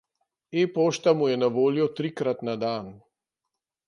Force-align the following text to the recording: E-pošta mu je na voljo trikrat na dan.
E-pošta 0.61 1.09
mu 1.19 1.27
je 1.31 1.37
na 1.41 1.49
voljo 1.57 1.85
trikrat 1.99 2.41
na 2.49 2.57
dan. 2.65 2.91